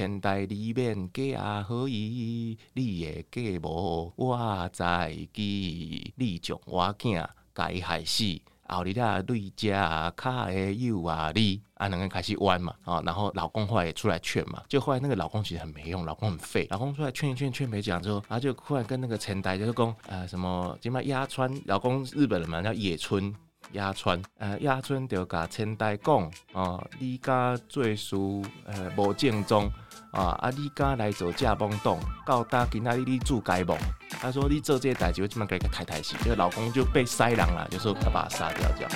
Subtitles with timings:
[0.00, 2.56] 千代里面嫁啊何以？
[2.72, 8.40] 你的嫁无我在记，你将我囝该害死。
[8.66, 23.34] 后日啊，对家卡的有啊你啊，两个开始弯嘛啊，然后老公后来也出来劝嘛，就后来那个老公其实很没用，老公很废，老公出来劝一劝，劝没讲之后，然后就忽然跟那个前代就是讲呃什么，什么鸭川，老公日本人嘛叫野村。
[23.72, 28.16] 亚川，呃，亚川就甲千代讲，哦，你家做事
[28.64, 29.70] 呃无正宗，
[30.10, 33.78] 啊，啊，你家来做假懵懂，到大今仔日你做该梦，
[34.20, 38.90] 他说你做这些代志，我今麦给个太太死，这个老公就被塞狼了，就说他把他杀掉这样。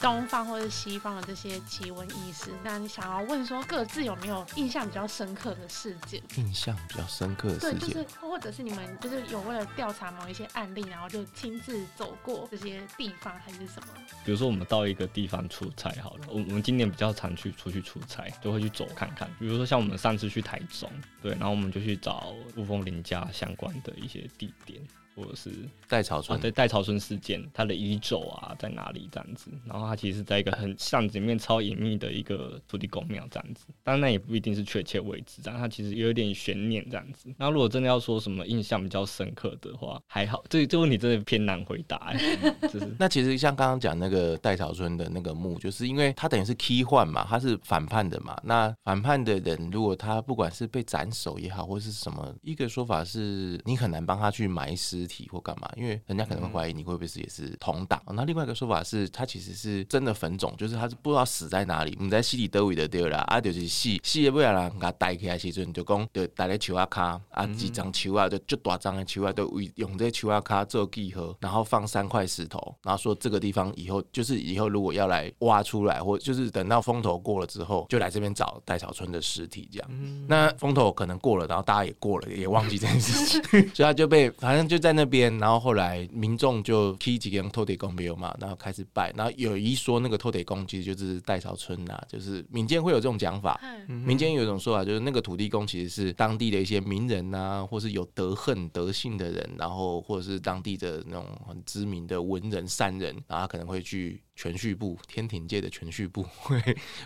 [0.00, 6.22] 东方或者西方的这些奇闻异事，那你想要问说各自有没有印象比较深刻的事件？
[6.36, 13.88] 印象比较深刻的事件，对，就是或者是你们就是有为了调查某一些案例，然后就亲自走过这些地方，还是什么？
[14.24, 19.28] 比如说我们到一个地方出差好了，我我们今年比较常去出去出差，就会去走看看。
[19.38, 20.90] 比如说像我们上次去台中，
[21.22, 24.80] 对，然后我们就去找雾峰林家相关的一些地点。
[25.18, 25.50] 或者是
[25.88, 29.50] 代潮村，对代潮村事件，它的遗址啊在哪里这样子？
[29.66, 37.28] 然后它其实在一个很巷子里面超隐秘的一个土地公庙这样子，当然那也不一定是确切位置，但它其实有点悬念这样子。
[37.36, 42.18] 那如果真的要说什么印象比较深刻的话，还好，这这问题真的偏难回答、欸。
[42.68, 48.38] 就是那其实像刚刚讲那个代潮村的那个墓，就是因为它等于是 key 换嘛，他是反叛的嘛。
[48.44, 55.07] 那反叛的人如果他不管是被斩首也好，或是什么，一个说法是你很难帮他去埋尸。
[55.08, 55.68] 体或干嘛？
[55.76, 58.00] 因为人家可能会怀疑你会不会是也是同党。
[58.14, 61.94] 那另外一个说法是，他其实是真的粉种，就是他是不知道死在哪里。
[61.96, 79.90] 我们在西里德维的对啦，啊就是死死的不要人给他带起来时阵，就讲就带在树啊卡啊，几张树啊，就就大张的树啊，都用这树啊卡做记号，然后放三块石头，然后说这个地方以后就是以后如果要来挖出来，或就是等到风头过了之后，就来这边找戴小春的尸体这样。
[80.28, 83.40] 那风头可能过了，然后大家也过了，也忘记这件事情，
[83.72, 84.97] 所以他就被反正就在。
[84.98, 93.60] 那边，然后后来民众就踢几个土地公庙嘛，然后开始拜，然后有一说那个土地公其实就是代潮村呐，就是民间会有这种讲法。
[93.86, 106.60] 民间有一种说法，就是那个土地公其实是当地的一些名人呐，或是有德恨德性的人，然后或者是当地的那种很知名的文人善人，然后他可能会去全序部天庭界的全序部，会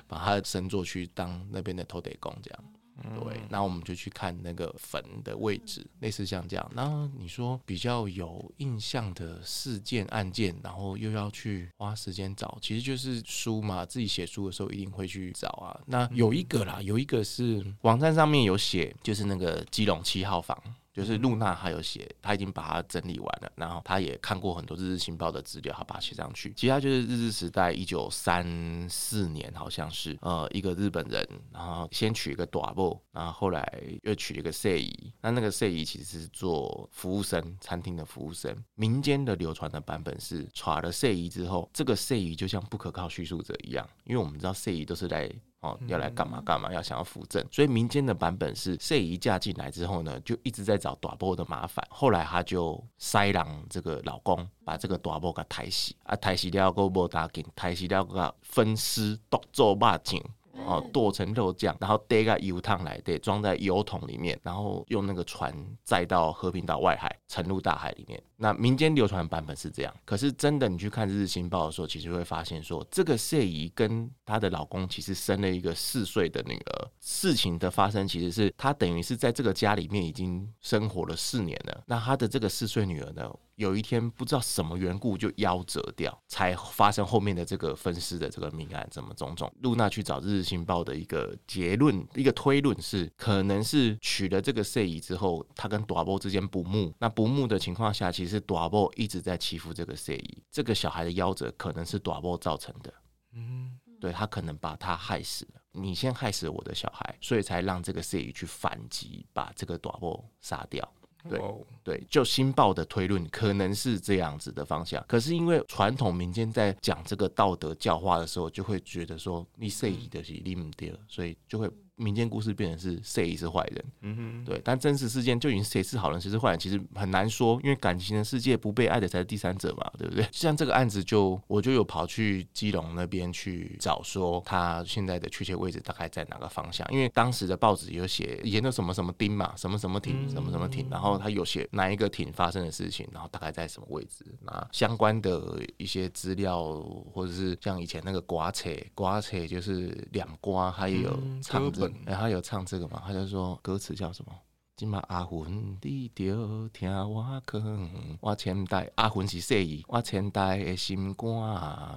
[0.07, 2.65] 把他的神作去当那边的土地公这样。
[3.03, 6.71] 对，那我们就去看那个坟的位置，类似像这样。
[6.75, 15.79] 那你说比较有印象的事件案件，然后又要去花时间找，其实就是书嘛，自己写书的时候一定会去找啊。
[15.87, 20.57] 那有一个啦，有一个是网站上面有写，就是那个基隆七号房。
[20.93, 26.53] 就是露娜还有写，她已经把它整理完了，然后她也看过很多《日日新报》的资料，她把它写上去。
[26.57, 28.45] 其他就是日治时代一九三
[28.89, 35.13] 四年，好像是呃一个日本人，然后先娶一个大某，然后后来又娶了一个谢姨。
[35.21, 38.55] 那那个谢姨其实是做服务生，餐厅的服务生。
[38.75, 45.31] 民间的流传的版本是，娶了谢姨之后，这个谢姨就像不可靠叙述者一样，因为我们知道谢姨都是来。
[45.63, 46.73] 哦，要来干嘛干嘛？
[46.73, 51.87] 要想要扶正，所以民间的版本是，谢姨嫁进来之后呢，就一直在找大波的麻烦。
[51.89, 60.21] 后来她就塞狼这个老公把这个大波给抬死，啊，抬死了个无打紧，抬死了个分尸剁做肉酱。
[60.67, 68.23] 哦，剁成肉酱，然后带个油桶来，得装在油桶里面，然后用那个船载到和平岛外海，沉入大海里面。
[68.37, 76.89] 那民间流传版本是这样，可是真的你去看《日日新报》的时候，其实会发现说，这个谢姨跟她的老公其实生了一个四岁的女儿。
[77.01, 81.83] 事情的发生其实是她等于是在这个家里面已经生活了四年了。
[81.87, 83.31] 那她的这个四岁女儿呢，
[83.63, 89.51] 有一天不知道什么缘故就夭折掉，才发生后面的这个分尸的这个命案，怎么种种。
[89.61, 96.93] 露娜去找《日日新报》的一个结论，一个推论是，可能是娶了这个谢姨之后，他跟大某之间不睦。
[96.99, 102.93] 那不睦的情况下，其实大某一直在欺负这个谢姨，这个小孩的夭折可能是大某造成的。
[103.35, 105.61] 嗯，对，他可能把他害死了。
[105.71, 110.87] 你先害死了我的小孩，所以才让这个 C 姨去反击，把这个大某杀掉。
[111.29, 111.41] 对
[111.85, 121.71] 对，就新报的推论可能是这样子的方向，可是因为传统民间在讲这个道德教化的时候，就会觉得说你谁的是你不对，所以就会。
[122.03, 123.85] 民间故事变成是谁是坏人。
[124.01, 130.27] 嗯哼，对，但真实事件就已经谁是好人，谁是坏人，其实很难说，因为感情的世界不被爱的才是第三者嘛，对不对？
[130.33, 146.81] 像这个案子就，就我就有跑去基隆那边去找，说他现在的确切位置大概在哪个方向，因为当时的报纸有写以前的什么什么町嘛，什么什么町，什么什么町，然后他有写哪一个町发生的事情，然后大概在什么位置，那相关的一些资料，
[147.13, 154.33] 或者是像以前那个刮扯刮扯，就是两刮，还有唱这，然后、有唱这个嘛，他就说歌词叫什么？
[154.75, 157.91] 今嘛阿魂你著听我讲，
[158.21, 161.31] 我千代阿魂是细意，我千代的心肝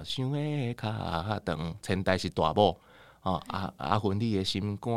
[0.04, 2.78] 想的较长，千代是大某。
[3.26, 4.94] 哦，阿阿云，你的心肝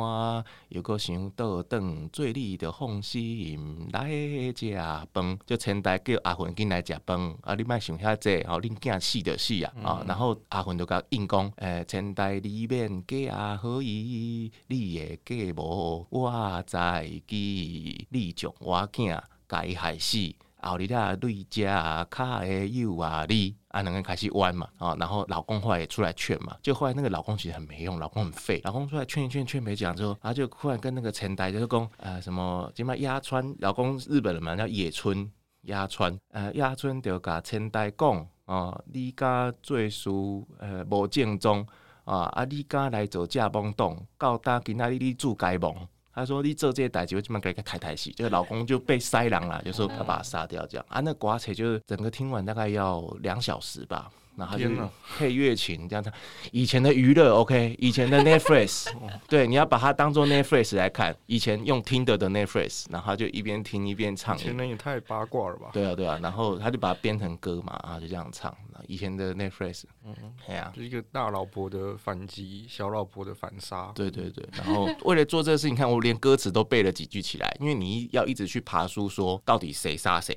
[0.68, 4.06] 又搁想倒转，做你的放心来
[4.54, 4.74] 食
[5.14, 7.18] 饭，就千代叫阿云进来食饭。
[7.40, 9.72] 啊，你莫想遐济，哦，恁囝死就死啊！
[9.82, 20.18] 啊，然后阿云就甲应讲，诶、欸，千代你免嫁予伊，你的嫁无我在记，你将我囝该害死。
[20.60, 35.30] 后日啊，对家卡的有啊，你啊，两个人开始弯嘛，啊，然后老公后来也出来劝嘛，就后来那个老公其实很没用，老公很废，老公出来劝一劝，劝没讲之后，然后就忽然跟那个前台就是讲，呃，什么什么鸭川，老公日本人嘛叫野村
[35.62, 40.10] 鸭川，呃，鸭村就甲前台讲，哦，你家做事
[40.58, 41.64] 呃无正宗，
[42.04, 45.76] 啊，啊，你家来做假懵懂，到大今仔日你住该懵。
[46.18, 51.00] 他说：“你做这些代志，我基本给他太太洗，这个老公就被塞狼了，就说要把他杀掉这样啊。
[51.00, 54.70] 那刮扯就是整个听完大概要两小时吧。”然后就
[55.18, 56.10] 配乐琴这样子，
[56.52, 58.86] 以前的娱乐 OK，以前的 Netflix，
[59.26, 61.14] 对，你要把它当做 Netflix 来看。
[61.26, 64.36] 以前用听的的 Netflix，然后就一边听一边唱。
[64.36, 65.70] 以前人也太八卦了吧？
[65.72, 68.56] 对啊，对啊，然后他就把它编成歌嘛，然后就这样唱。
[68.86, 70.14] 以前的 Netflix，嗯，
[70.46, 73.90] 对啊，就一个大老婆的反击，小老婆的反杀。
[73.92, 80.36] 对对对，然后为了做这个事情，看我连歌词都背了几句起来，因为你要一直去爬书，说到底谁杀谁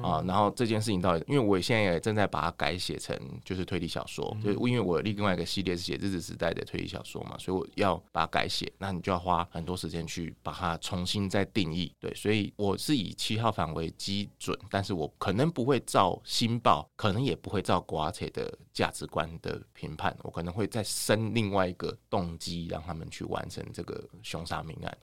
[0.00, 0.22] 啊？
[0.28, 2.78] 然后这件事情到底，因为我现在也正在把它改。
[2.84, 11.90] 写成就是推理小说，就是因为我另外一个系列是写日治时代的推理小说嘛，所以我要把它改写，那你就要花很多时间去把它重新再定义。
[11.98, 24.98] 对，所以我是以七号房为基准，但是我可能不会照新报，可能也不会照瓜切的价值观的评判，我可能会再生另外一个动机，让他们去完成这个凶杀命案。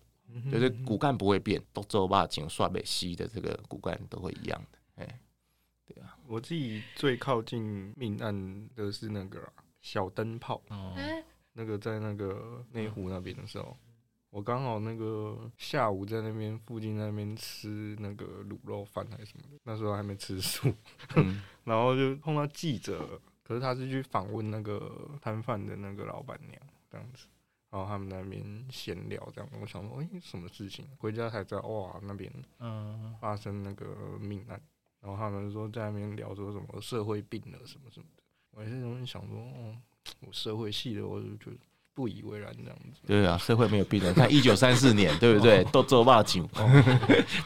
[0.51, 5.03] 就是骨干不会变，都做把警刷北西的这个骨干都会一样的。
[5.03, 5.19] 哎。
[6.27, 9.51] 我自己最靠近命案的是那个
[9.81, 10.95] 小灯泡，哦，
[11.53, 13.75] 那个在那个内湖那边的时候，
[14.29, 20.73] 我刚好那个下午在那边附近那边吃那个卤肉饭还是什么的，那时候还没吃素，
[21.15, 27.27] 嗯、 然后就碰到记者，可是他是去访问那个摊贩的那个老板娘这样子，
[27.69, 30.87] 然后他们那边闲聊这样，我想说，哎、欸，什么事情？
[30.97, 33.13] 回家才知道，哇，那边嗯。
[33.19, 34.61] 发生那个命案。
[35.01, 39.75] 然后他们说在那边聊说什么社会病了什么什么的，我也是想说，哦，
[40.21, 41.57] 我社会系的，我就觉得。
[41.93, 44.13] 不以为然这样子，对啊，社会没有病人。
[44.13, 45.61] 看一九三四年，对不对？
[45.65, 46.47] 都做报警，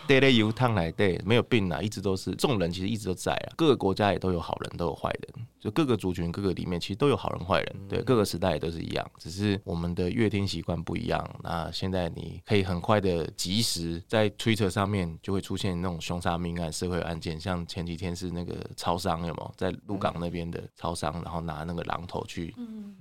[0.07, 2.30] 对对油烫来对，没有病啊，一直都是。
[2.36, 5.48] 这种人其实一直都在啊，各个国家也都有好人，都有坏人。
[5.65, 7.88] 就各个族群、各个里面，其实都有好人坏人。
[7.89, 11.27] 对，各个时代也都是一样，只是我们的阅听习惯不一样。
[11.44, 22.56] 那现在你可以很快的、及时在推特上面就会出现那种凶杀命案、社会案件，像前几天是那个超商有没有在鹿港那边的超商，然后拿那个榔头去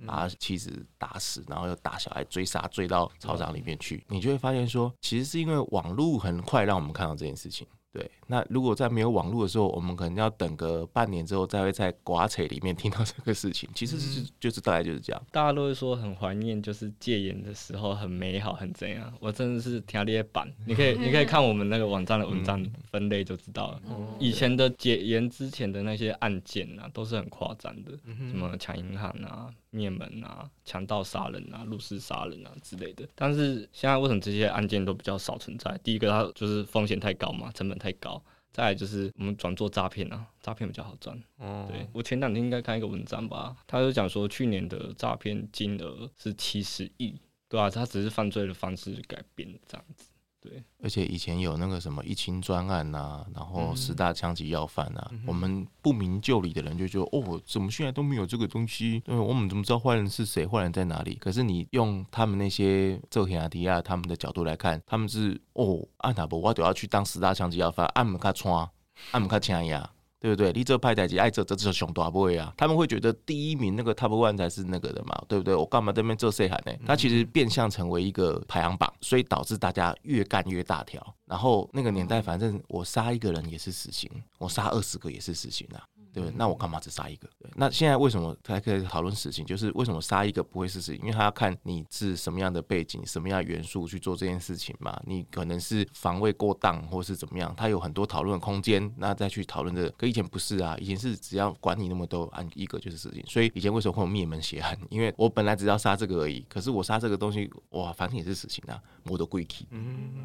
[0.05, 1.43] 把妻子打死。
[1.47, 7.67] 然后又打小孩追杀，追到操场里面去，你就会发现说，其实是因为网络很快让我们看到这件事情。
[7.95, 13.69] 对，那如果在没有网络的时候，我们可能要等个半年之后，再会在刮扯里面 听到这个事情。
[13.73, 15.23] 其实是就是大概就是这样。
[15.31, 19.13] 大家都会说很怀念，就是戒严的时候很美好，很怎样？
[19.21, 22.61] 我真的是听那些版，你可以 你可以看我们那个网站的文章
[22.91, 23.81] 分类就知道了。
[24.19, 27.91] 以前的戒严之前的那些案件啊，都是很夸张的，
[28.29, 33.05] 什么抢银行啊、灭门啊、强盗杀人啊、入室杀人啊之类的。
[33.15, 35.77] 但是现在为什么这些案件都比较少存在？
[35.83, 37.91] 第一个，它就是风险太高嘛，成本太。
[37.99, 41.17] 高，再来就是我们转做诈骗啊，诈骗比较好赚。
[41.37, 47.15] 哦，对，我前两天应该看一个文章吧，他就讲说去年的诈骗金额是七十亿，
[47.47, 50.09] 对啊，他只是犯罪的方式改变这样子。
[50.45, 58.99] 对，而且以前有那个什么一清专案呐、啊，然后十大枪击要犯啊，嗯、我们不明就里的人就觉得哦，怎么现在都没有这个东西？
[58.99, 61.15] 对，我们怎么知道坏人是谁，坏人在哪里？
[61.15, 68.69] 可是你用他们那些揍黑亚迪亚他们的角度来看，他们是哦，按哪不我都要去当十大枪击要犯，按门卡穿，
[69.11, 70.51] 按门卡枪呀，对不对？
[70.53, 72.53] 你这派代级爱这这这熊多不会啊？
[72.57, 75.53] 他们会觉得第一名那个 top one 才是那个的嘛，对不对？
[75.53, 76.71] 我干嘛在那边做 C 喊呢？
[76.85, 81.15] 他其实变相成为一个排行榜，所以导致大家越干越大条。
[81.25, 85.83] 然后那个年代，反正我杀一个人也是死刑，我杀二十个也是死刑啊。
[86.15, 87.27] 对，那我干嘛只杀一个？
[87.55, 89.45] 那现在为什么才可以讨论死刑？
[89.45, 91.01] 就是为什么杀一个不会是死刑？
[91.01, 94.97] 因为他要看你是什么样的背景、什么样的元素去做这件事情嘛。
[95.05, 98.89] 你可能是防卫过当，或是怎么样，他有很多讨论的空间。
[98.97, 103.21] 那再去讨论这个，可以前不是啊，以前是只要管你那么多，按一个就是死刑。
[103.27, 104.77] 所以以前为什么会有灭门血案？
[104.89, 109.67] 因为我本来只要杀这个而已，可是我杀这个东西，哇，反正也是死刑啊，我都跪起，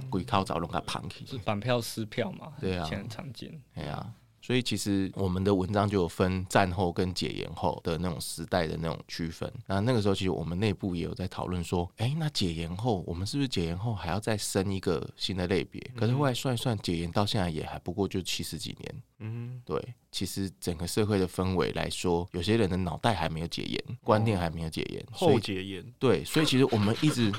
[0.08, 2.52] 跪靠找弄个盘起，是反票撕票嘛？
[2.60, 4.14] 对啊，以前很常见，对啊。
[4.50, 9.48] 所以其实我们的文章就有分战后跟解严后的那种时代的那种区分。
[9.64, 15.80] 那那个时候其实我们内部也有在讨论说，哎，那解严后我们是不是解严后还要再生一个新的类别？
[15.94, 19.02] 可是后来算一算，解严到现在也还不过就七十几年。
[19.20, 19.80] 嗯，对。
[20.10, 25.94] 其实整个社会的氛围来说，有些人的脑袋还没有解严，观念还没有解严，后解严。
[26.00, 27.30] 对，所以其实我们一直，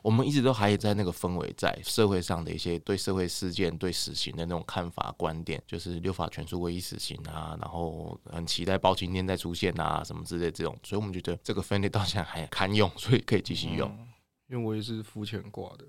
[0.00, 13.90] 我们一直都还在那个氛围，在社会上的一些对社会事件、对死刑的那种看法、观点，就是六法全书唯一死刑啊，然后很期待包青天再出现啊，什么之类这种，所以我们觉得这个分类到现在还堪用，所以可以继续用。
[13.98, 14.08] 嗯，
[14.48, 15.84] 因为我也是肤浅挂的，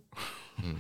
[0.64, 0.76] 嗯，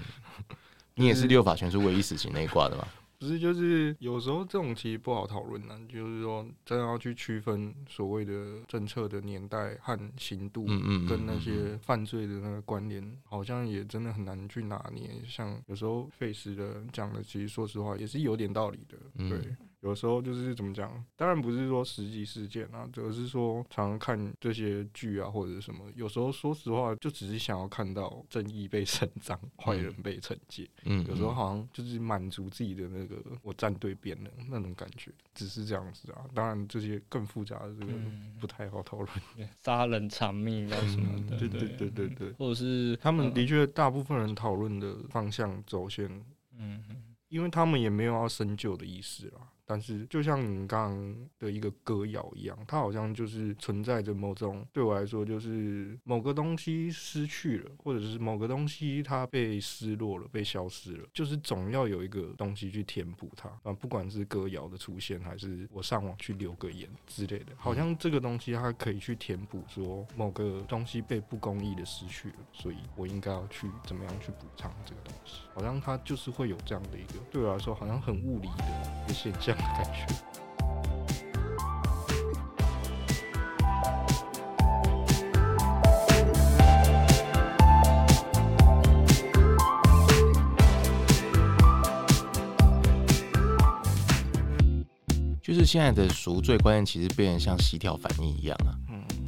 [0.96, 2.88] 你也是六法全书唯一死刑那一挂的吗？
[3.20, 5.80] 不是，就是有时候这种其实不好讨论呢。
[5.88, 10.66] 就是说，真的要去区分所谓的政策的年代和刑度，
[11.08, 15.08] 跟那些犯罪的那个关联，好像也真的很难去拿捏。
[15.28, 18.98] 像有时候费时的讲的，其实说实话也是有点道理的，
[19.30, 19.56] 对。
[19.82, 30.70] 有时候就是怎么讲，当然不是说实际事件啊，而是说常常看这些剧啊或者什么，有时候说实话就只是想要看到正义被伸张，坏人被惩戒。
[30.86, 36.26] 嗯，有时候好像就是满足自己的那个我站对边的那种感觉，只是这样子啊。
[36.36, 37.94] 当然这些更复杂的这个
[38.40, 39.10] 不太好讨论，
[39.64, 46.08] 杀人偿命啊什么的，对对对对对，或者是他们的确大部分人讨论的方向走线，
[46.56, 46.84] 嗯，
[47.30, 49.42] 因为他们也没有要深究的意思啦。
[49.72, 63.72] 但是，就像你刚刚的一个歌谣一样，它好像就是存在着某种对我来说，就是某个东西失去了，或者是某个东西它被失落了、被消失了，就是总要有一个东西去填补它啊。
[63.72, 75.44] 不管是歌谣的出现，还是我上网去留个言之类的，好像这个东西它可以去填补说某个东西被不公义的失去了，所以我应该要去怎么样去补偿这个东西。
[75.54, 79.58] 好像它就是会有这样的一个对我来说好像很物理的一个现象。
[95.44, 98.81] 就是现在的赎罪观念，其实变得像膝跳反应一样啊。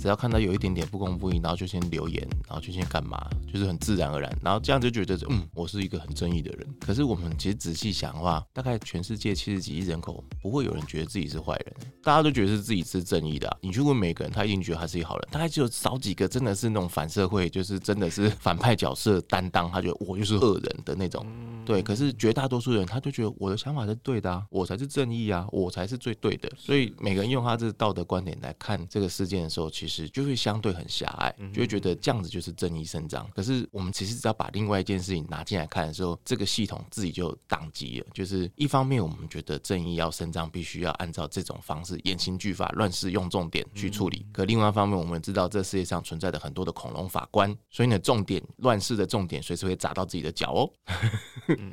[0.03, 6.67] 只要看到有一点点不公不义，然后就先留言，然后就先干嘛，就是很自然而然，然后这样就觉得，嗯，我是一个很正义的人。
[6.81, 13.57] 可是我们其实仔细想的话，大概全世界七十几亿人口，不会有人觉得自己是坏人，大家都觉得是自己是正义的。
[13.61, 15.29] 你去问每个人，他一定觉得他是一个好人。
[15.31, 21.25] 大概只有少几个真的是那种反社会，就是真的是反派角色担当，他觉得我就是恶人的那种。
[21.65, 26.51] 对，可是绝大多数人，他就觉得我的想法是对的啊，我才是正义啊，我才是最对的。
[26.57, 30.03] 所以每个人用他这个道德观点来看这个事件的时候，其实。
[30.13, 33.27] 就会相对很狭隘，就会觉得这样子就是正义伸张。
[33.35, 38.05] 可是我们其实只要把另外一件事情拿进来看的时候，这个系统自己就宕机了。
[38.13, 44.25] 就是一方面我们觉得正义要伸张，必须要按照这种方式严刑峻法、乱世用重点去处理。
[44.31, 50.69] 可另外一方面，我们知道这世界上存在的很多的恐龙法官，所以呢，重点乱世的重点随时会砸到自己的脚哦。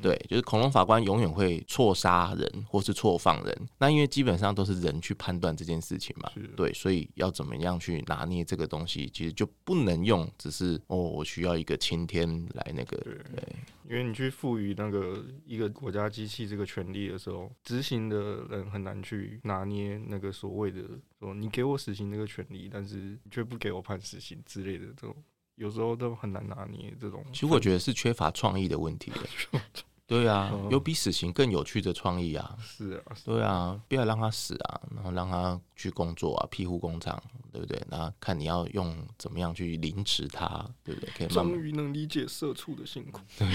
[0.01, 3.69] 对，就是恐龙法官永远会错杀人或是错放人。
[3.79, 12.97] 那因为基本上都是人去判断这件事情嘛，对，所以要怎么样去拿捏这个东西，其实就不能用，只是哦，我需要一个晴天来那个。
[12.99, 13.57] 对，对，
[13.89, 20.83] 因为你去赋予那个一个国家机器这个权利的时候，执行的人很难去拿捏那个所谓的
[21.19, 25.17] 说你给我死刑这个权利，但是却不给我判死刑之类的这种，
[25.61, 27.23] 有时候都很难拿捏这种。
[27.33, 29.13] 其实我觉得是缺乏创意的问题。
[30.09, 32.57] 对啊，有比死刑更有趣的创意啊！
[32.61, 37.23] 是啊，对啊，不要让他死啊，然后让他去工作啊，庇护工厂，
[37.53, 37.81] 对不对？
[37.89, 41.11] 那看你要用怎么样去凌迟他，对不对？
[41.17, 41.55] 可以慢慢。
[41.55, 43.21] 终于能理解社畜的辛苦。
[43.39, 43.49] 对，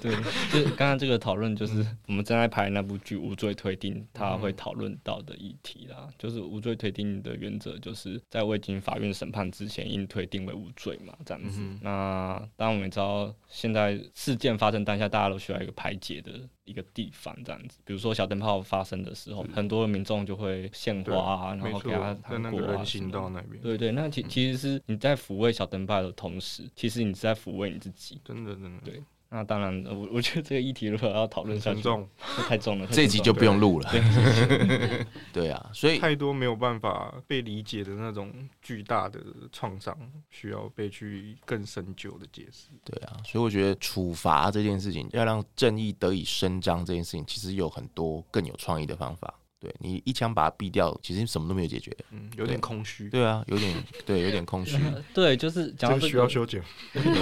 [0.00, 6.08] 对，就刚刚这个讨论，就是我们正在拍那部剧《无罪推定》，他会讨论到的议题啦。
[6.18, 11.60] 就是无罪推定的原则，就是在未经法院审判之前，应推定为无罪嘛，这样子。
[11.60, 16.32] 嗯、那当然我们知道，现在事件发生当下，大家都需要一个排解的
[16.64, 17.78] 一个地方这样子。
[17.84, 23.42] 比如说小灯泡发生的时候，很多民众就会献花啊，然后给他糖果啊什么。
[23.62, 28.20] 对对，那其其实是你在抚慰小灯泡的同时，其实你是在抚慰你自己。
[28.24, 28.80] 真的真的。
[28.84, 29.02] 对。
[29.34, 32.06] 那当然，我我觉得这个议题如果要讨论下去，重
[32.46, 33.90] 太重了，这集就不用录了。
[33.90, 39.18] 对， 对啊，所以太多没有办法被理解的那种巨大的
[39.50, 39.96] 创伤，
[40.28, 42.68] 需要被去更深究的解释。
[42.84, 49.32] 对啊，所以我觉得处罚这件事情，要让正义得以伸张这件事情，其实有很多更有创意的方法。
[49.62, 53.08] 对，你一枪把它毙掉，其实什么都没有解决，嗯，有点空虚。
[53.08, 53.72] 对啊，有点
[54.04, 54.76] 对，有点空虚。
[55.14, 56.60] 对，就是讲、這個、需要修剪。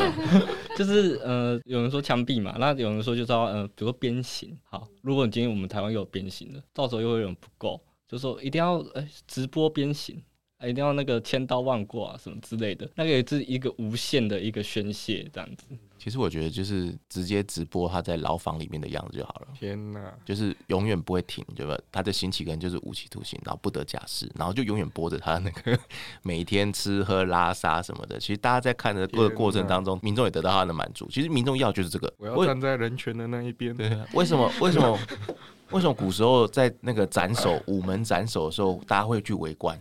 [0.75, 4.59] 就是呃，有人说枪毙嘛，那有人说就是要呃，比如说鞭刑。
[4.65, 7.79] 好，如果你今天我们台湾有鞭刑的，到时候又有人不够，
[8.09, 10.23] 就说一定要呃、欸、直播鞭刑。
[10.69, 15.65] 一定要那个千刀万剐啊，什么之类的，那个也是一个无限的一个宣泄，这样子。
[15.99, 19.49] 其实我觉得就是直接直播他在牢房里面的样子就好了。
[19.59, 21.79] 天哪，就是永远不会停，对吧？
[21.93, 25.79] 他的刑期可能就是无期徒刑，然后不得假释，然后就永远播着他那个
[26.23, 28.19] 每天吃喝拉撒什么的。
[28.19, 31.07] 其实大家在看的过的过程当中，民众也得到他的满足。
[31.11, 33.77] 其实民众要就是这个，我要站在人权的那一边。
[33.77, 34.51] 对啊，为什么？
[34.61, 34.99] 为什么？
[35.71, 39.79] 为什么古时候在那个斩首午门斩首的时候，大家会去围观？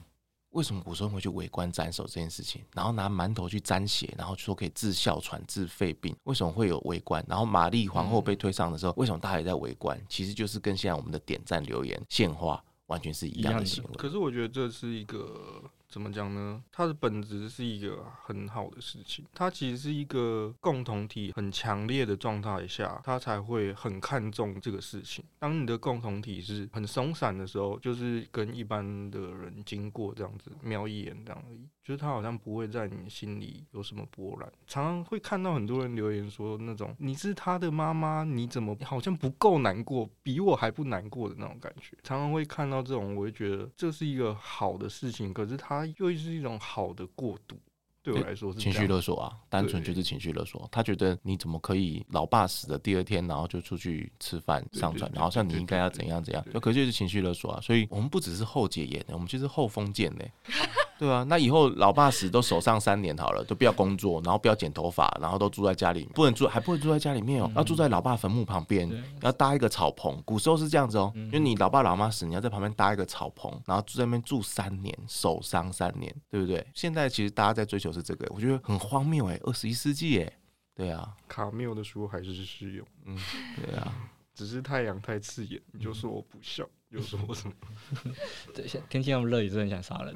[0.51, 2.63] 为什么古时候会去围观斩首这件事情？
[2.73, 6.15] 然后拿馒头去沾血，然后说可以治哮喘、治肺病。
[6.23, 7.23] 为什么会有围观？
[7.27, 9.99] 然后玛丽皇后被推上的时候，为什么大家也在围观？
[10.09, 13.89] 其实就是跟现在我们的点赞、留言、献花完全是一样的行为。
[13.95, 15.63] 可是我觉得这是一个。
[15.89, 16.63] 怎么讲呢？
[16.71, 25.25] 它的本质是一个很好的事情，它其实是一个共同体很强烈的状态下，它才会很看重这个事情。
[25.39, 31.67] 当你的共同体是很松散的时候，就是跟一般的人经过这样子瞄一眼这样而已。
[31.89, 41.97] 就是他好像不会在你心里有什么波澜，常常会看到很多人留言说那种你是他的妈妈，你怎么好像不够难过，比我还不难过的那种感觉。
[42.03, 47.57] 常常会看到这种，我会觉得这是一个好的事情，可是他又是一种好的过渡。
[48.01, 50.69] 对我来说是情绪勒索啊，单纯就是情绪勒索。
[50.71, 57.59] 他觉得你怎么可以老爸死的第二天，然后就出去吃饭上传，然后像你应该要怎样怎样，就可就是情绪勒索啊。
[57.61, 60.23] 所以我们不只是后解严，我们就是后封建呢。
[60.99, 70.21] 对啊，那以后老爸死都守上三年好了，都不要工作，然后不要剪头发，然后都住在家里，不能住，还不能住在家里面哦，要住在老爸坟墓旁边，要搭一个草棚。
[70.25, 76.67] 古时候是这样子哦，因为你老爸老妈死，你要在旁边搭一个草棚，然后住在那边住三年，守丧三年，对不对？
[76.73, 80.33] 现在其实大家在追求是这个，我觉得很荒谬哎，二十一世纪哎，
[80.75, 83.17] 对啊，卡缪的书还是适用，嗯，
[83.55, 83.95] 对啊，
[84.35, 86.67] 只是太阳太刺眼，你就说我不孝。
[86.91, 87.53] 有说什么？
[88.53, 90.15] 对，天气那么热，也是很想杀人。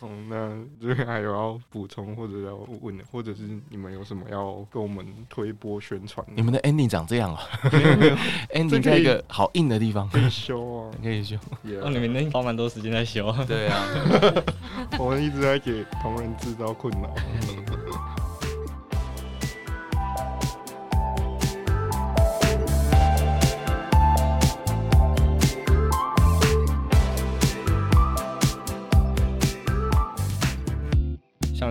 [0.00, 6.24] 嗯， 那这边还有要补充或者要问的，或者是你们有什么要跟我们推波宣传？
[6.34, 7.42] 你们的 ending 长这样啊？
[7.72, 8.16] 没有没有
[8.54, 11.36] ，ending 在一个好硬的地方，可以修啊，可以修。
[11.82, 13.32] 哦，你们那花蛮多时间在修。
[13.48, 13.84] 对啊，
[14.98, 17.12] 我们一直在给同仁制造困扰。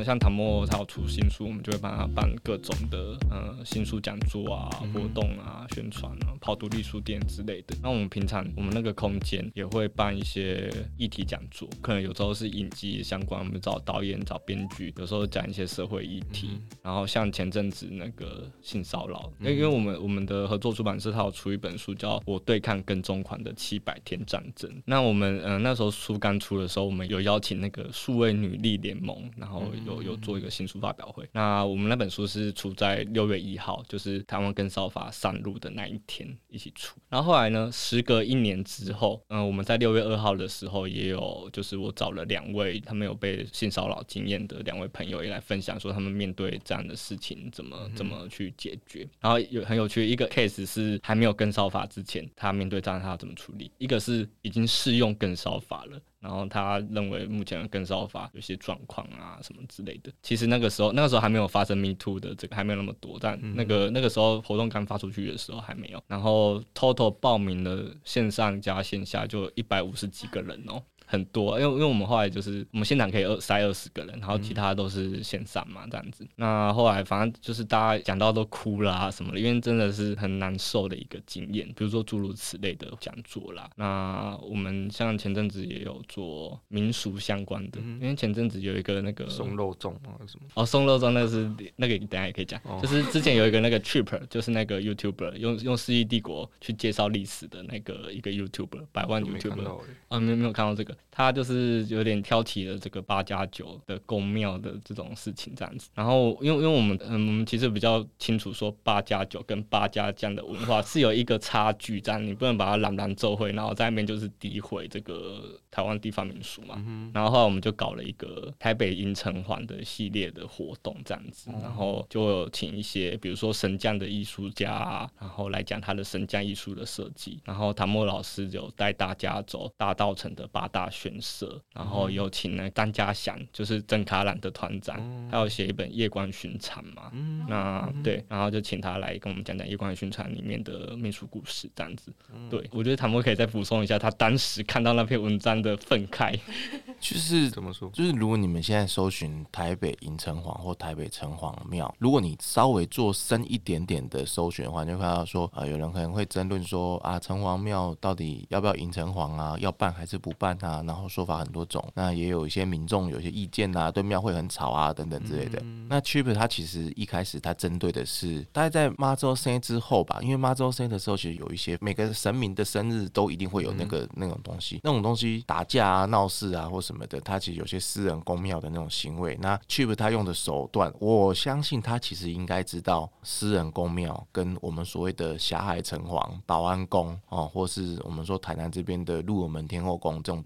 [0.04, 7.76] 像唐墨他要出新书，我们就会帮他办各种的呃新书讲座啊、活动啊、宣传啊、跑独立书店之类的。
[7.82, 16.50] 那我们平常我们那个空间也会办一些议题讲座，可能有时候是影集相关，我们找导演、找编剧，有时候讲一些社会议题。
[16.52, 24.70] 嗯、然后像前阵子那个性骚扰，因为因为我们我们的合作出版社他有出一本书，叫《我对抗跟踪狂的七百天战争》。
[24.86, 29.93] 那我们嗯、呃、那时候书刚出的时候，我们有邀请那个数位女力联盟，然后有。
[29.96, 36.98] 有有做一个新书发表会，那我们那本书是出在六月一号，就是台湾跟骚法上路的那一天一起出。
[37.10, 49.08] 然后后来呢，时隔一年之后，嗯、呃，我们在六月二号的时候也有，就是我找了两位他们有被性骚扰经验的两位朋友也来分享，说他们面对这样的事情怎么怎么去解决。
[49.20, 56.00] 然后有很有趣一个 case 是还没有跟骚法之前，他面对这样他要怎么处理；一个是已经适用跟骚法了。
[56.24, 66.02] 然后他认为目前的跟骚法有些状况啊什么之类的，其实那个时候那个时候还没有发生 Me Too 的这个还没有那么多，但那个那个时候活动刚发出去的时候还没有。
[66.08, 70.82] 然后 Total 报名了线上加线下就一百五十几个人哦。
[71.06, 76.28] 很多，因为因为我们后来就是我们现场可以二塞二十个人，然后其他都是线上嘛，这样子。
[76.36, 81.68] 那后来反正就是大家讲到都哭啦、啊、什么的，因为真的是很难受的一个经验。
[81.76, 99.78] 比如说诸如此类的讲座啦，那我们像前阵子也有做民俗相关的，嗯、因为前阵子有一个那个送肉粽啊什么哦，送肉粽那是那个等下也可以讲，哦、就是之前有一个那个 Trip，就是那个 YouTuber 用用世纪帝国去介绍历史的那个一个 YouTuber，百万 YouTuber 啊、
[100.10, 100.96] 哦，没有没有看到这个。
[101.12, 116.76] 他就是有点挑起了这个八加九的宫庙的这种事情这样子，然后因为因为我们嗯，我们其实比较清楚说八加九跟八家将的文化是有一个差距，这样你不能把它揽揽奏会，然后在那边就是诋毁这个台湾地方民俗嘛。
[116.88, 142.14] 嗯、然后后来我们就搞了一个台北银城环的系列的活动这样子，然后就有请一些比如说神将的艺术家啊，然后来讲他的神将艺术的设计，然后唐墨老师就带大家走大道城的八大选社，然后有请那张家祥，就是郑卡兰的团长，嗯、他要写一本《夜光巡场》嘛，嗯、那对，然后就请他来跟我们讲讲《夜光巡场》里面的秘书故事这样子。
[142.34, 146.40] 嗯、对，我觉得唐墨可以再补充一下他当时看到那篇文章的愤慨。
[147.00, 147.90] 就是怎么说？
[147.90, 159.58] 就是如果你们现在搜寻台北银城隍或台北城隍庙，如果你稍微做深一点点的搜寻的话，你就看到说啊、呃，有人可能会争论说啊，城隍庙到底要不要迎城隍啊？
[159.60, 160.73] 要办还是不办啊？
[160.82, 165.60] 然后说法很多种，那也有一些民众有些意见啊，对庙会很吵啊等等之类的。
[165.62, 179.38] 嗯、那 Chip 他其实一开始他针对的是大概在妈祖生之后吧，因为妈祖生的时候其实有一些每个神明的生日都一定会有那个、嗯、那种东西，那种东西打架啊、闹事啊或什么的，他其实有些私人公庙的那种行为。
[179.42, 190.42] 那 Chip 他用的手段，我相信他其实应该知道私人公庙跟我们所谓的霞海城隍、保安宫哦，或是我们说台南这边的鹿耳门天后宫这种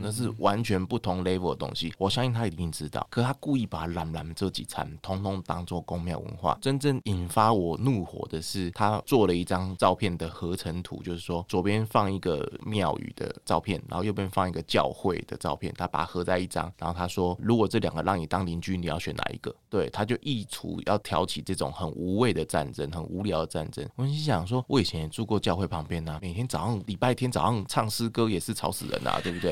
[0.00, 3.06] 那是完全不同 level 的东西，我相信他一定知道。
[3.10, 6.56] 可他故意把蓝蓝这几餐通通当做公庙文化。
[6.60, 16.72] 真正引发我怒火的是，他做了一张照片的合成图，就是说左边放一个庙宇的照片，然后右边放一个教会的照片，他把它合在一张。
[16.78, 19.54] 然后他说，如果这两个让你当邻居，你要选哪一个？
[19.68, 23.88] 对，他就意图要挑起这种很无谓的战争，很无聊的战争。
[23.96, 29.49] 我心想说，我以前也住过教会旁边啊，每天早上礼拜天早上唱诗歌也是吵死人啊，对不对？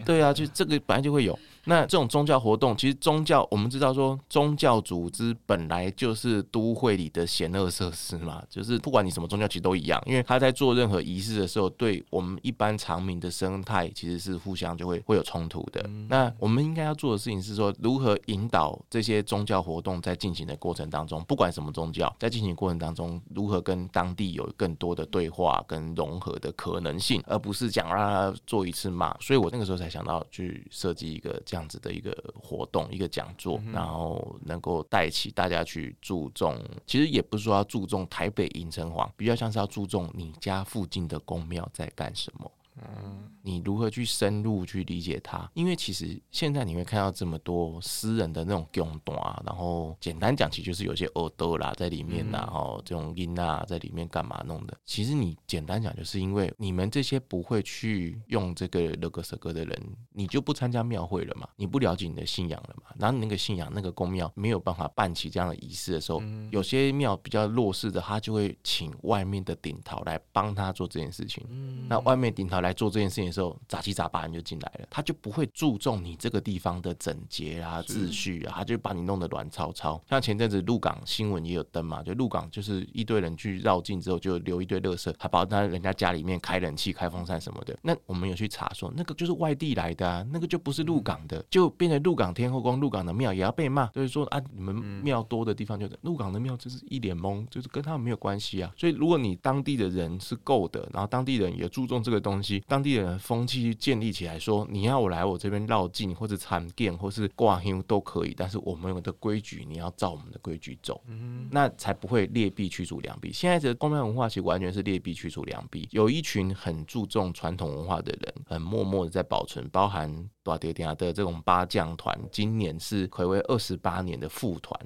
[0.04, 1.38] 对啊，就这个本来就会有。
[1.64, 15.80] 那这种宗教活动，其实宗教我们知道说，宗教组织本来就是都会里的险恶设施嘛，就是不管你什么宗教，其实都一样，因为他在做任何仪式的时候，对我们一般常民的生态其实是互相就会会有冲突的。
[15.86, 29.16] 嗯、那我们应该要做的事情是说，如何引导这些宗教活动在进行的过程当中，不管什么宗教，在进行过程当中，如何跟当地有更多的对话跟融合的可能性，而不是讲让他做一次嘛。
[29.20, 31.40] 所以我那个时候才想到去设计一个。
[31.52, 42.50] 这样子的一个活动，一个讲座，嗯、然后能够带起大家去注重，其实也不是说要注重台北银城隍，比较像是要注重你家附近的宫庙在干什么。
[42.76, 45.46] 嗯，你如何去深入去理解它？
[45.52, 54.74] 因为其实现在你会看到这么多私人的那种供断啊，然后简单讲，其实就是有些耳朵啦在里面，然后这种音啊在里面干嘛弄的？
[54.86, 59.78] 其实你简单讲，就是因为你们这些不会去用这个勒格舍格的人，
[60.10, 61.46] 你就不参加庙会了嘛？
[61.56, 62.94] 你不了解你的信仰了嘛？
[62.98, 71.44] 然后你那个信仰那个公庙没有办法办起这样的仪式的时候，有些庙比较弱势的，他就会请外面的顶头来帮他做这件事情。
[71.50, 72.61] 嗯那外面顶桃。
[72.62, 80.02] 来做这件事情的时候，杂七杂八人就进来了，他就不会注重你这个地方的整洁啊、秩序啊，他就把你弄得乱糟糟。
[80.08, 87.76] 像前阵子鹿港新闻也有登嘛，就鹿港就是一堆人去绕境之后，就留一堆垃圾，还把他人家家里面开冷气、开风扇什么的。
[87.82, 93.86] 那我们有去查说，那个就是外地来的啊，那个就不是鹿港的，就变成鹿港天后宫、鹿港的庙也要被骂。
[93.88, 98.72] 就是说啊，你们庙多的地方就是鹿港的庙就是一脸懵，就是跟他们没有关系啊。
[98.76, 102.51] 所以如果你当地的人是够的，然后当地人也注重这个东西。
[102.60, 113.32] 当地人风气建立起来，说你要我来我这边绕境或者参见或是挂香都可以，但是我们有的规矩你要照我们的规矩走，嗯、那才不会劣币驱逐良币。
[113.32, 124.78] 现在这个宫庙文化其实完全是劣币驱逐良币，有一群很注重传统文化的人，很默默的在保存，包含大爹爹的这种八将团，今年是睽违二十八年的副团，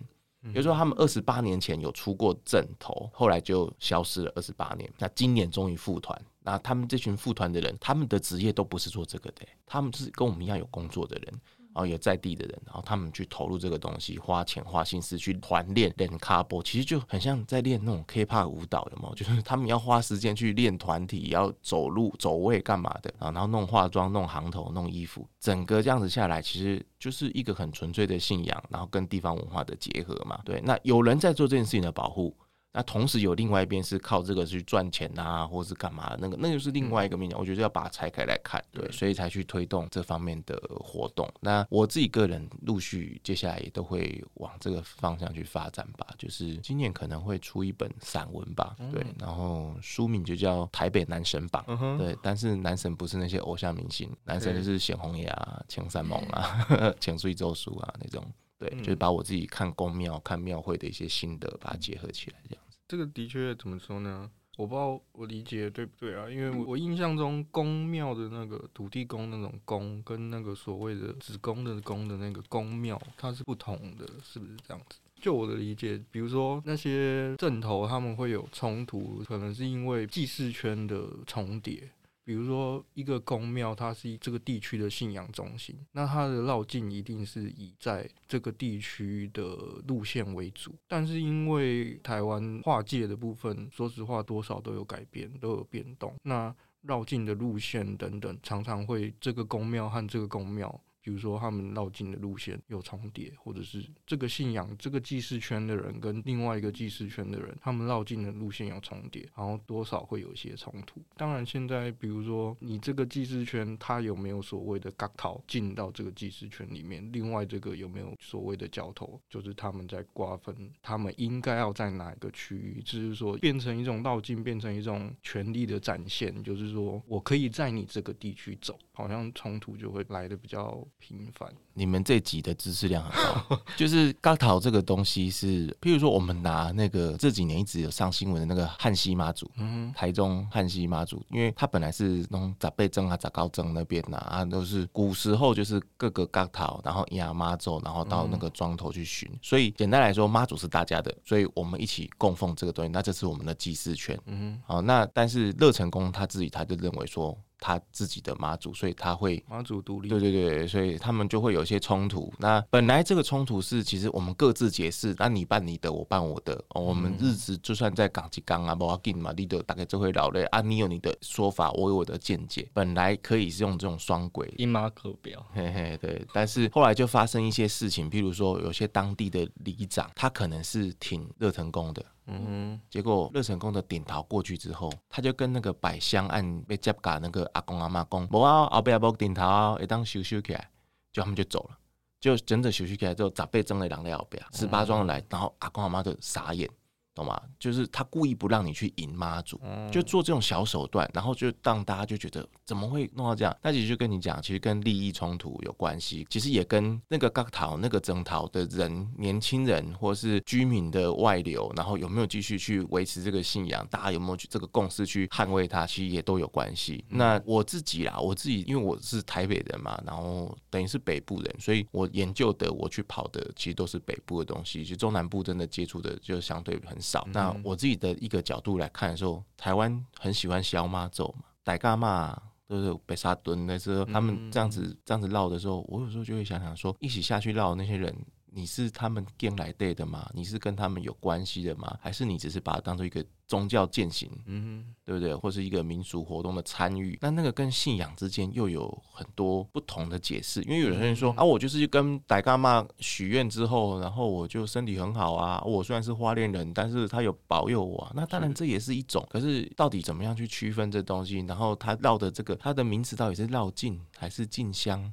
[0.42, 6.20] 比如说他们二十八年前有出过阵头，后来就消失了二十八年，那今年终于复团。
[6.46, 11.40] 那他们这群副团的人，他们的职业都不是做这个的，他们是跟我们一样有工作的人。
[11.76, 30.40] 然后有在地的人，然后他们去投入这个东西，花钱花心思去团练练卡波，其实就很像在练那种 K-pop 舞蹈的嘛， 就是他们要花时间去练团体，要走路走位干嘛的，然后弄化妆、弄行头、弄衣服，整个这样子下来，其实就是一个很纯粹的信仰，然后跟地方文化的结合嘛。
[30.46, 32.34] 对，那有人在做这件事情的保护。
[32.76, 36.14] 那同时有另外一边是靠这个去赚钱啊，或是干嘛？
[36.20, 37.40] 那个那就是另外一个面向。
[37.40, 41.26] 我觉得要把它拆开来看，对，所以才去推动这方面的活动。
[41.40, 46.06] 那我自己个人陆续接下来也都会往这个方向去发展吧。
[46.18, 51.64] 就是今年可能会出一本散文吧，对，然后书名就叫《台北男神榜》，
[51.96, 56.66] 对，但是男神不是那些偶像明星，男神就是显宏爷啊、青山猛啊、
[57.00, 58.22] 浅水周书啊那种，
[58.58, 62.62] 对，就是把我自己看宫庙、看庙会的一些心得，把它结合起来这样。
[62.88, 64.30] 这个的确怎么说呢？
[64.56, 66.30] 我不知道我理解对不对啊？
[66.30, 74.98] 因为我印象中宫庙的那个土地公那种宫，跟那个所谓的子宫的宫的那个宫庙，它是不同的，是不是这样子？
[75.20, 81.90] 就我的理解，比如说那些镇头他们会有冲突，可能是因为祭祀圈的重叠。
[82.26, 89.44] 比如说，一个宫庙，它是这个地区的信仰中心，那它的绕境一定是以在这个地区的
[89.86, 90.74] 路线为主。
[90.88, 96.12] 但是因为台湾划界的部分，说实话，多少都有改变，都有变动。
[96.24, 100.82] 那绕境的路线等等，常常会这个宫庙和这个宫庙。
[101.06, 111.00] 比如说，他们绕境的路线有重叠，或者是这个信仰、这个祭祀圈的人跟另外一个祭祀圈的人，他们绕境的路线有重叠，然后多少会有一些冲突。
[111.16, 117.08] 当然，现在比如说你这个祭祀圈，他有没有所谓的角头进到这个祭祀圈里面？
[117.12, 122.82] 另外，这个有没有所谓的角头，就是他们在瓜分，他们应该要在哪一个区域？
[122.84, 130.84] 就是说，变成一种绕境，变成一种权力的展现，就是说我可以在你这个地区走，好像冲突就会来的比较。
[130.98, 133.12] 频繁，你们这集的知识量很
[133.48, 133.60] 高。
[133.76, 149.30] 就是角头这个东西是，譬如说我们拿那个这几年一直有上新闻的那个汉西妈祖，嗯，台中汉西妈祖，因为他本来是从十八争啊、十九争那边呐，啊，都是古时候就是各个角头，然后压妈祖，然后到那个庄头去巡。
[149.40, 154.18] 所以简单来说，妈祖是大家的，所以我们一起供奉这个东西，那这是我们的祭祀权。
[154.26, 157.36] 嗯，好，那但是乐成功他自己他就认为说。
[157.66, 162.32] 他自己的妈祖，所以他会妈祖独立，对对对，所以他们就会有一些冲突。
[162.38, 166.54] 那本来这个冲突是，其实我们各自解释，那你办你的，我办我的。
[166.68, 170.60] 哦，我们日子就算在港吉港啊，不要紧嘛，你的大概就会劳累啊。
[170.60, 176.24] 你有你的说法，我有我的见解，本来可以是用这种双轨一马可表，嘿嘿，对。
[176.32, 182.04] 但是后来就发生一些事情，譬如说有些当地的里长，他可能是挺热腾功的。
[182.26, 190.68] 嗯哼，结果乐成宫的顶头过去之后，他就跟那个百香案被接嘎那个阿公阿妈讲，无啊，后边无顶桃，一当修修起来，
[191.12, 191.78] 就他们就走了，
[192.20, 196.68] 就整整修修起来之后，十八庄的人在后边，十八庄来，然后阿公阿妈就傻眼。
[197.16, 197.40] 懂吗？
[197.58, 199.58] 就是他故意不让你去迎妈祖，
[199.90, 203.56] 就做这种小手段，然后就让大家就觉得怎么会弄到这样？
[203.62, 217.02] 那其实就跟你讲，其实跟利益冲突有关系，其实也跟那个刚逃、那个征讨的人、年轻人或是居民的外流，然后有没有继续去维持这个信仰，大家有没有去这个共识去捍卫它，其实也都有关系。
[217.08, 227.20] 那我自己啦，我自己因为我是台北人嘛，然后等于是北部人，所以我研究的、我去跑的，其实都是北部的东西，其实中南部真的接触的就相对很少。
[227.20, 227.28] 少。
[227.32, 238.14] 那我自己的一个角度来看的时候，台湾很喜欢小马走嘛，大甲妈都是北沙屯的时候，他们这样子这样子绕的时候，我有时候就会想想说，一起下去绕的那些人。
[238.56, 240.26] 你是他们跟来对的吗？
[240.32, 241.94] 你是跟他们有关系的吗？
[242.00, 244.30] 还是你只是把它当做一个宗教践行？
[244.46, 245.34] 嗯哼，对不对？
[245.34, 247.18] 或是一个民俗活动的参与？
[247.20, 250.62] 那那个跟信仰之间又有很多不同的解释。
[250.62, 255.62] 因为有人说、嗯、啊，我就是跟大甲妈许愿之后，然后我就身体很好啊。
[255.66, 258.12] 我虽然是花恋人，但是他有保佑我、啊。
[258.14, 259.22] 那当然这也是一种。
[259.28, 261.40] 可是到底怎么样去区分这东西？
[261.40, 265.12] 然后他绕的这个，他的名词到底是绕境还是进香？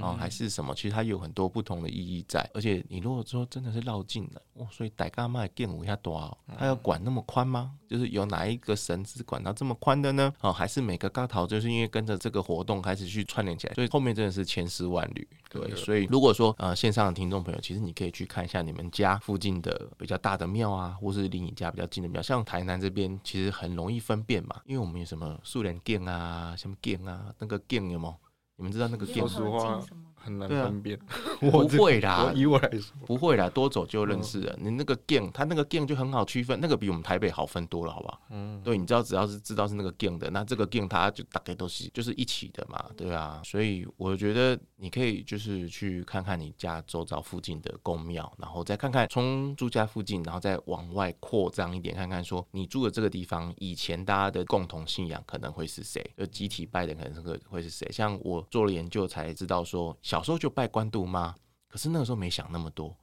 [0.00, 0.74] 哦，还是什么？
[0.74, 2.48] 其实它有很多不同的意义在。
[2.52, 6.36] 而且你如果说真的是绕境了，哦，所以大甲妈建五下多少？
[6.58, 7.72] 他要管那么宽吗？
[7.88, 10.32] 就是有哪一个神是管到这么宽的呢？
[10.40, 15.26] 哦，还是每个高头就是因为跟着这个活动开始去串联起来，所以后面真的是千丝万缕。
[15.48, 28.14] 对，所以如果说呃线上的听众朋友，其实你可以去看一下你们家附近的比较大的庙啊，或是离你家比较近的庙，像台南这边其实很容易分辨嘛，因为我们有什么素莲殿啊，什么殿啊，那个殿有没有？
[28.56, 29.18] 你们知道那个电？
[29.18, 29.84] 说实话，
[30.24, 30.98] 很难分辨。
[31.38, 34.56] 不会啦，以我来说，不会啦，多走就认识了。
[34.60, 38.20] 你那个 gang，他那个 gang 就很好区分，那个比我们台北好分多了，好不好？
[38.30, 43.40] 嗯，对，你知道只要是知道是那个 gang 的，那这个 gang 它就大概都是就是一起的嘛，对啊。
[43.44, 57.86] 所以我觉得你可以就是去看看你家周遭附近的宫庙，然后再看看从住家附近，然后再往外扩张一点，看看说你住的这个地方以前大家的共同信仰可能会是谁，就集体拜的可能是个会是谁。
[57.92, 61.34] 像我做了研究才知道说，小时候就拜关渡妈，
[61.68, 62.96] 可是那个时候没想那么多，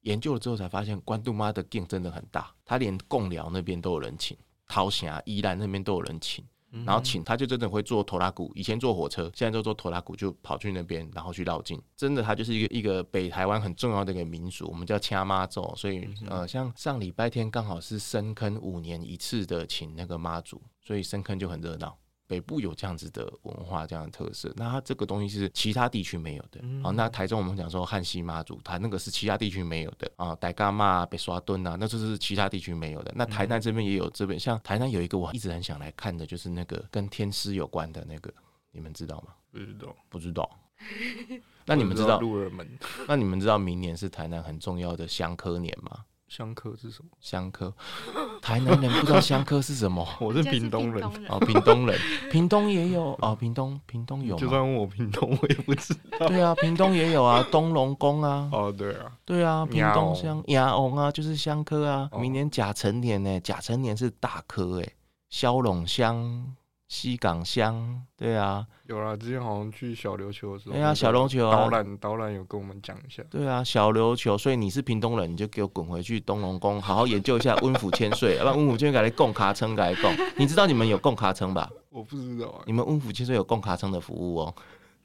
[0.00, 4.34] 研究了之后才发现关渡妈的 game 真的很大，他连贡寮那边都有人请，
[4.66, 6.42] 桃霞宜兰那边都有人请。
[6.84, 11.80] 然后请他就真的会坐拖拉库，以前坐火车，现在都坐拖拉库，就跑去那边，然后去绕境。
[11.96, 15.72] 真的，他就是一个一个北台湾很重要的一个民俗，我们叫掐妈祖。
[15.76, 21.96] 所以呃，像上礼拜天刚好是深坑五年一次的请那个妈祖，所以深坑就很热闹。
[22.34, 26.60] 北部有这样子的文化，这样的特色，那它这个东西是其他地区没有的。
[26.82, 33.12] 好，那台中我们讲说汉西妈祖，它那个是其他地区没有的啊，戴嘎妈、北刷墩啊，那就是其他地区没有的。
[33.14, 38.34] 那台南这边也有这边，像台南有一个我一直很想来看的，就是那个跟天师有关的那个，
[38.72, 39.32] 你们知道吗？
[39.52, 40.50] 不知道，不知道。
[41.64, 42.68] 那你们知道鹿耳门？
[43.06, 46.04] 那你们知道明年是台南很重要的香科年吗？
[46.36, 47.10] 香科是什么？
[47.20, 47.72] 香科，
[48.42, 50.04] 台南人不知道香科是什么？
[50.20, 51.96] 我是屏东人哦，屏东人，
[52.28, 56.26] 屏东也有哦，屏东屏东有，就算问我屏东，我也不知道。
[56.26, 58.50] 对啊，屏东也有啊，东龙宫啊。
[58.52, 62.10] 哦，对啊，对啊，屏东香鸭翁啊，就是香科啊。
[62.18, 64.88] 明年甲辰年呢，甲辰年是大科哎，
[65.30, 66.56] 骁龙香。
[66.94, 81.68] 西港乡，对啊，有啦，之前好像去小琉球的时候，对啊，小琉球导览导览有跟我们讲一下，对啊，小琉球，所以你是屏东人，你就给我滚回去东龙宫，好好研究一下 温府千岁，要不然温府千岁改来贡卡称，给你贡，你知道你们有贡卡称吧？
[81.90, 84.54] 我不知道啊，你们温府千岁有贡卡称的服务哦。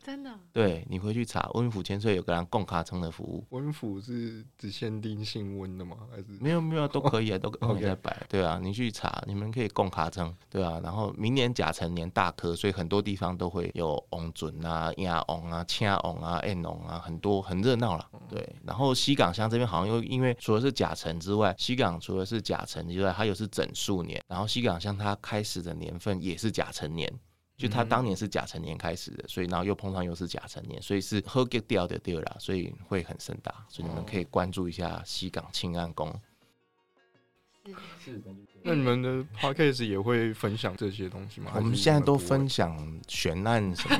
[0.09, 3.45] 真的，对，你回去查温府千岁有个人贡卡称的服务。
[3.51, 5.97] 温府是只限定姓温的吗？
[6.09, 8.25] 还是没有没有都可以啊， 都可以在摆。
[8.27, 10.79] 对啊，你去查，你们可以贡卡称，对啊。
[10.83, 18.09] 然后明年甲辰年大科，所以很多地方都会有翁准啊、亚翁啊、青翁啊、燕翁啊，很多很热闹了。
[18.27, 24.19] 对，然后西港乡这边好像又因为除了是甲辰之外，西港除了是甲辰之外，它又是整数年。
[24.27, 27.13] 然后西港乡它开始的年份也是甲辰年。
[27.59, 36.09] 就他当年是甲辰年开始的，所以然后又碰上又是甲辰年，所以是喝给掉的掉啦，所以会很盛大，所以你们可以关注一下西港庆安宫。
[38.03, 38.21] 是。
[38.61, 41.51] 那你们的 podcast 也会分享这些东西吗？
[41.55, 42.75] 我们现在都分享
[43.07, 43.97] 悬案什么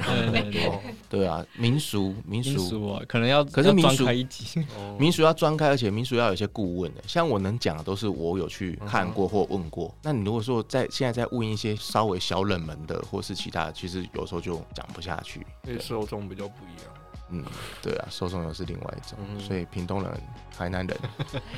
[0.52, 4.66] 的，对，啊，民俗民俗啊，可能要可是民俗一集，
[5.00, 7.02] 民俗要专开，而且民俗要有一些顾问的。
[7.08, 9.96] 像我能讲的都是我有去看过或问过。
[10.04, 15.48] 那你如果说在现在在问一些稍微小冷门的，或是其他的，其实有时候就讲不下去，
[15.80, 16.94] 受众比较不一样。
[17.32, 17.46] 嗯，
[17.82, 20.98] 对啊，受众又是另外一种，所以屏东人、台南人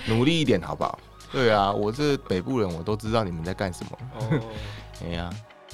[0.08, 1.00] 努力一点，好不好？
[1.34, 3.98] 对啊，我是北部人，我都知道你们在干什么。
[4.16, 4.42] 哦，
[5.06, 5.30] 哎呀，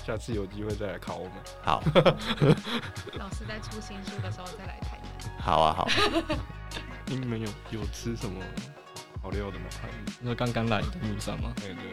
[0.06, 1.34] 下次有机会再来考我们。
[1.64, 1.82] 好，
[3.18, 5.42] 老师在出新书的时候再来台南。
[5.42, 5.88] 好啊，好。
[7.06, 7.48] 你们有
[7.80, 8.40] 有吃什么
[9.24, 9.66] 好料的吗？
[10.22, 11.52] 那刚刚来的路上吗？
[11.56, 11.84] 对对，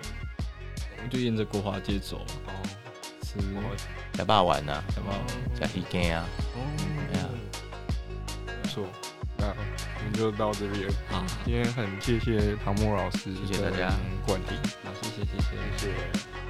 [0.97, 2.19] 我们就沿着国华街走。
[2.47, 2.53] 哦，
[3.23, 3.39] 吃。
[4.15, 5.27] 小霸王啊，小霸王，
[5.59, 6.25] 加鱼羹啊。
[6.55, 6.61] 哦，
[7.15, 7.29] 哎呀，
[8.63, 8.85] 不错。
[9.45, 9.55] 那
[9.99, 10.89] 我们就到这边。
[11.09, 13.93] 好，今天很谢谢唐木老师，谢谢大家，
[14.27, 15.39] 冠廷，好，谢谢，谢。
[15.77, 16.44] 谢，谢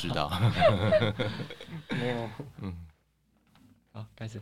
[0.00, 0.30] 知道。
[2.62, 2.86] 嗯，
[3.92, 4.40] 好，开始。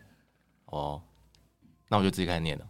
[0.66, 1.03] 哦，
[1.88, 2.68] 那我就自己开始念了。